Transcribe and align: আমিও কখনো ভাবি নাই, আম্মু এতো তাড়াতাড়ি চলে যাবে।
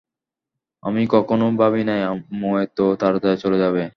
আমিও 0.83 1.07
কখনো 1.15 1.45
ভাবি 1.61 1.81
নাই, 1.89 1.99
আম্মু 2.11 2.49
এতো 2.63 2.83
তাড়াতাড়ি 3.01 3.37
চলে 3.43 3.57
যাবে। 3.63 3.81